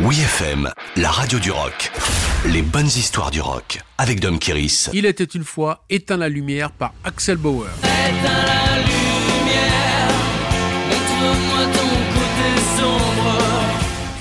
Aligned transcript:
Oui 0.00 0.18
FM, 0.18 0.70
la 0.96 1.08
radio 1.08 1.38
du 1.38 1.52
rock. 1.52 1.92
Les 2.46 2.62
bonnes 2.62 2.86
histoires 2.86 3.30
du 3.30 3.40
rock 3.40 3.80
avec 3.96 4.18
Dom 4.18 4.40
Kiris. 4.40 4.90
Il 4.92 5.06
était 5.06 5.22
une 5.22 5.44
fois 5.44 5.84
Éteint 5.88 6.16
la 6.16 6.28
lumière 6.28 6.72
par 6.72 6.94
Axel 7.04 7.36
Bauer. 7.36 7.68
Éteins 7.84 8.22
la 8.24 8.78
lumière, 8.78 10.08
montre-moi 10.88 11.64
ton 11.72 11.88
côté 12.12 12.60
sombre. 12.76 13.38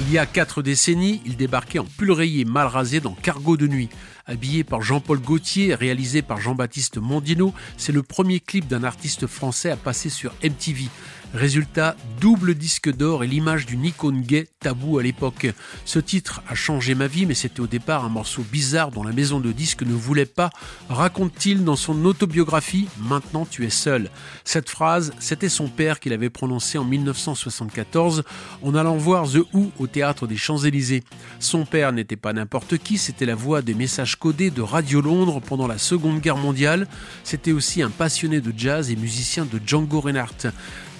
Il 0.02 0.14
y 0.14 0.20
a 0.20 0.28
quatre 0.28 0.62
décennies, 0.62 1.23
il 1.25 1.38
débarquait 1.38 1.80
en 1.80 1.86
pull 1.86 2.12
rayé 2.12 2.46
mal 2.46 2.68
rasé 2.68 3.00
dans 3.00 3.16
Cargo 3.16 3.58
de 3.58 3.66
nuit. 3.66 3.90
Habillé 4.26 4.64
par 4.64 4.82
Jean-Paul 4.82 5.20
Gaultier, 5.20 5.76
réalisé 5.76 6.21
par 6.21 6.39
Jean-Baptiste 6.39 6.98
Mondino, 6.98 7.54
c'est 7.76 7.92
le 7.92 8.04
premier 8.04 8.39
clip 8.39 8.68
d'un 8.68 8.86
artiste 8.86 9.28
français 9.28 9.70
à 9.70 9.76
passer 9.76 10.10
sur 10.10 10.34
MTV. 10.42 10.86
Résultat, 11.34 11.96
double 12.21 12.54
disque 12.54 12.96
d'or 12.96 13.24
et 13.24 13.28
l'image 13.28 13.66
d'une 13.66 13.86
icône 13.86 14.21
gay 14.21 14.48
tabou 14.60 15.00
à 15.00 15.04
l'époque. 15.04 15.48
Ce 15.84 15.98
titre 15.98 16.44
a 16.48 16.54
changé 16.54 16.94
ma 16.94 17.07
vie, 17.07 17.25
mais 17.25 17.33
c'était 17.33 17.60
au 17.60 17.66
départ 17.66 18.06
un 18.06 18.10
morceau 18.10 18.44
bizarre 18.44 18.92
dont 18.92 19.02
la 19.02 19.14
maison 19.14 19.39
de 19.39 19.52
disques 19.52 19.82
ne 19.82 19.96
voulait 19.96 20.28
pas, 20.28 20.52
raconte-t-il 20.89 21.64
dans 21.64 21.75
son 21.75 22.05
autobiographie 22.05 22.88
Maintenant 23.00 23.47
tu 23.50 23.66
es 23.66 23.71
seul. 23.71 24.11
Cette 24.44 24.69
phrase, 24.69 25.11
c'était 25.18 25.50
son 25.50 25.69
père 25.69 26.00
qui 26.00 26.10
l'avait 26.10 26.30
prononcée 26.30 26.78
en 26.78 26.86
1974 26.86 28.24
en 28.61 28.75
allant 28.75 28.97
voir 28.97 29.28
The 29.28 29.39
Who 29.54 29.71
au 29.80 29.88
théâtre 29.88 30.28
des 30.28 30.38
Champs-Élysées. 30.38 31.04
Son 31.39 31.66
père 31.66 31.94
n'était 31.94 32.16
pas 32.16 32.33
n'importe 32.33 32.78
qui, 32.78 33.00
c'était 33.00 33.25
la 33.25 33.36
voix 33.36 33.64
des 33.64 33.73
messages 33.73 34.12
codés 34.16 34.50
de 34.50 34.62
Radio 34.62 35.02
Londres 35.02 35.42
pendant 35.42 35.67
la 35.67 35.78
Seconde 35.78 36.20
Guerre 36.20 36.38
mondiale. 36.38 36.88
C'était 37.23 37.52
aussi 37.52 37.81
un 37.81 37.90
passionné 37.90 38.42
de 38.42 38.53
jazz 38.56 38.92
et 38.92 38.95
musicien 38.95 39.45
de 39.45 39.59
Django 39.66 40.00
Reinhardt. 40.02 40.48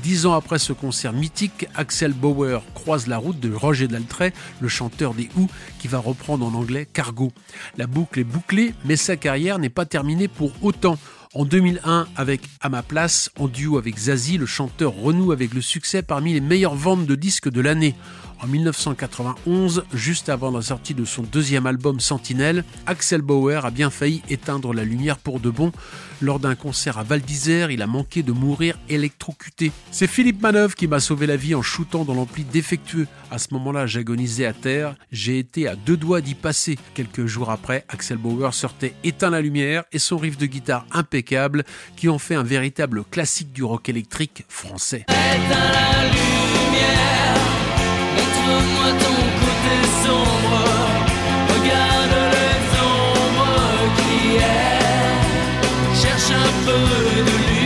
Dix 0.03 0.26
ans 0.26 0.34
après 0.34 0.59
ce 0.59 0.73
concert 0.73 1.13
mythique, 1.13 1.67
Axel 1.76 2.12
Bauer 2.12 2.62
croise 2.73 3.08
la 3.08 3.17
route 3.17 3.39
de 3.39 3.53
Roger 3.53 3.88
Daltrey, 3.88 4.34
le 4.59 4.67
chanteur 4.67 5.13
des 5.13 5.30
Who, 5.38 5.48
qui 5.80 5.88
va 5.88 5.99
reprendre 5.99 6.45
en 6.45 6.53
anglais 6.53 6.88
Cargo. 6.91 7.31
La 7.77 7.88
boucle 7.88 8.20
est 8.20 8.25
bouclée, 8.25 8.73
mais 8.86 8.97
sa 8.97 9.16
carrière 9.16 9.59
n'est 9.59 9.70
pas 9.70 9.86
terminée 9.86 10.27
pour 10.27 10.52
autant. 10.61 10.98
En 11.36 11.45
2001, 11.45 12.08
avec 12.16 12.42
À 12.61 12.70
ma 12.70 12.83
place, 12.83 13.31
en 13.39 13.48
duo 13.48 13.80
avec 13.80 13.98
Zazie, 13.98 14.38
le 14.38 14.45
chanteur 14.45 14.94
renoue 14.94 15.31
avec 15.31 15.53
le 15.55 15.61
succès 15.61 16.03
parmi 16.03 16.33
les 16.33 16.42
meilleures 16.42 16.75
ventes 16.75 17.08
de 17.08 17.16
disques 17.16 17.50
de 17.50 17.59
l'année. 17.59 17.95
En 18.44 18.47
1991, 18.47 19.86
juste 19.94 20.27
avant 20.27 20.52
la 20.52 20.61
sortie 20.61 20.94
de 20.94 21.05
son 21.05 21.22
deuxième 21.22 21.66
album 21.66 22.02
Sentinelle, 22.02 22.66
Axel 22.86 23.22
Bauer 23.22 23.66
a 23.66 23.72
bien 23.72 23.89
failli 23.89 24.22
éteindre 24.30 24.73
la 24.73 24.83
lumière 24.83 25.17
pour 25.17 25.39
de 25.39 25.49
bon. 25.49 25.72
Lors 26.22 26.41
d'un 26.41 26.55
concert 26.55 26.97
à 26.97 27.03
Val 27.03 27.21
d'Isère, 27.21 27.71
il 27.71 27.81
a 27.81 27.88
manqué 27.88 28.21
de 28.21 28.33
mourir 28.33 28.77
électrocuté. 28.89 29.71
C'est 29.91 30.08
Philippe 30.08 30.41
Manœuvre 30.41 30.75
qui 30.75 30.89
m'a 30.89 30.99
sauvé 30.99 31.25
la 31.25 31.38
vie 31.38 31.55
en 31.55 31.61
shootant 31.61 32.03
dans 32.03 32.16
l'ampli 32.16 32.44
défectueux. 32.44 33.08
À 33.31 33.38
ce 33.38 33.47
moment-là, 33.53 33.88
j'agonisais 33.88 34.45
à 34.45 34.52
terre. 34.52 34.95
J'ai 35.09 35.39
été 35.39 35.69
à 35.69 35.77
deux 35.77 35.95
doigts 35.95 36.19
d'y 36.19 36.36
passer. 36.36 36.77
Quelques 36.95 37.25
jours 37.27 37.49
après, 37.49 37.86
Axel 37.88 38.17
Bauer 38.17 38.53
sortait 38.53 38.94
Éteint 39.05 39.30
la 39.30 39.39
lumière 39.39 39.86
et 39.94 39.99
son 39.99 40.17
riff 40.17 40.38
de 40.38 40.47
guitare 40.47 40.86
impeccable 40.91 41.64
qui 41.95 42.09
en 42.09 42.19
fait 42.19 42.36
un 42.36 42.44
véritable 42.44 43.05
classique 43.05 43.53
du 43.53 43.64
rock 43.64 43.88
électrique 43.88 44.44
français. 44.49 45.05
Montre-moi 48.45 48.89
ton 48.99 49.19
côté 49.41 49.75
sombre. 50.03 50.58
Regarde 51.53 52.16
les 52.33 52.59
ombres 52.81 53.55
qui 53.97 54.36
est. 54.36 56.02
Cherche 56.02 56.31
un 56.31 56.66
peu 56.66 56.81
de 57.23 57.38
lumière. 57.38 57.62